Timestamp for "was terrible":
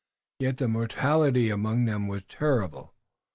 2.07-2.95